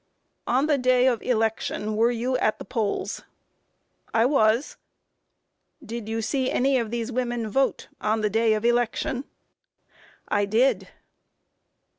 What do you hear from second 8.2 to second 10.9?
the day of election? A. I did.